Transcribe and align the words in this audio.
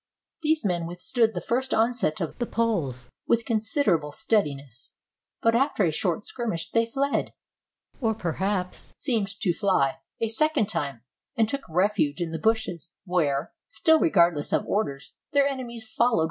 These 0.41 0.65
men 0.65 0.87
withstood 0.87 1.35
the 1.35 1.41
first 1.47 1.75
onset 1.75 2.19
of 2.21 2.39
the 2.39 2.47
Pole's 2.47 3.07
with 3.27 3.45
considerable 3.45 4.11
steadiness; 4.11 4.93
but 5.43 5.53
after 5.55 5.83
a 5.83 5.91
short 5.91 6.25
skirmish 6.25 6.71
they 6.71 6.87
fled, 6.87 7.33
or, 8.01 8.15
perhaps, 8.15 8.93
seemed 8.95 9.27
to 9.39 9.53
fly, 9.53 9.99
a 10.19 10.27
second 10.27 10.69
time, 10.69 11.03
and 11.35 11.47
took 11.47 11.69
refuge 11.69 12.19
in 12.19 12.31
the 12.31 12.39
bushes, 12.39 12.93
where, 13.05 13.53
still 13.67 13.99
regardless 13.99 14.51
of 14.51 14.65
orders, 14.65 15.13
their 15.33 15.45
enemies 15.47 15.85
followed. 15.85 16.19